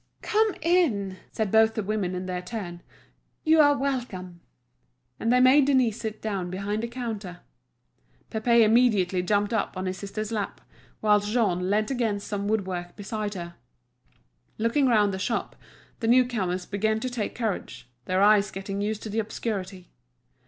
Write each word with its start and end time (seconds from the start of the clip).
"Come 0.23 0.55
in," 0.63 1.17
said 1.31 1.51
both 1.51 1.75
the 1.75 1.83
women 1.83 2.15
in 2.15 2.25
their 2.25 2.41
turn; 2.41 2.81
"you 3.43 3.59
are 3.59 3.77
welcome." 3.77 4.41
And 5.19 5.31
they 5.31 5.39
made 5.39 5.65
Denise 5.65 5.99
sit 6.01 6.23
down 6.23 6.49
behind 6.49 6.83
a 6.83 6.87
counter. 6.87 7.41
Pépé 8.31 8.61
immediately 8.61 9.21
jumped 9.21 9.53
up 9.53 9.77
on 9.77 9.85
his 9.85 9.99
sister's 9.99 10.31
lap, 10.31 10.59
whilst 11.03 11.29
Jean 11.29 11.69
leant 11.69 11.91
against 11.91 12.27
some 12.27 12.47
woodwork 12.47 12.95
beside 12.95 13.35
her. 13.35 13.53
Looking 14.57 14.87
round 14.87 15.13
the 15.13 15.19
shop 15.19 15.55
the 15.99 16.07
new 16.07 16.25
comers 16.25 16.65
began 16.65 16.99
to 16.99 17.07
take 17.11 17.35
courage, 17.35 17.87
their 18.05 18.23
eyes 18.23 18.49
getting 18.49 18.81
used 18.81 19.03
to 19.03 19.09
the 19.11 19.19
obscurity. 19.19 19.91